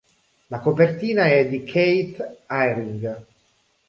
La 0.47 0.57
copertina 0.59 1.25
è 1.27 1.47
di 1.47 1.61
Keith 1.63 2.45
Haring. 2.47 3.25